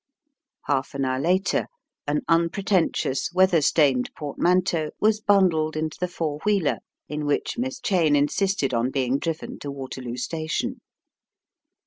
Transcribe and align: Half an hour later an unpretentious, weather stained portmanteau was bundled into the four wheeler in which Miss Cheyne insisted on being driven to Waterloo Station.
Half 0.65 0.95
an 0.95 1.05
hour 1.05 1.19
later 1.19 1.67
an 2.07 2.21
unpretentious, 2.27 3.31
weather 3.33 3.61
stained 3.61 4.09
portmanteau 4.17 4.89
was 4.99 5.21
bundled 5.21 5.77
into 5.77 5.97
the 5.99 6.07
four 6.07 6.39
wheeler 6.43 6.79
in 7.07 7.27
which 7.27 7.59
Miss 7.59 7.79
Cheyne 7.79 8.15
insisted 8.15 8.73
on 8.73 8.89
being 8.89 9.19
driven 9.19 9.59
to 9.59 9.69
Waterloo 9.69 10.17
Station. 10.17 10.81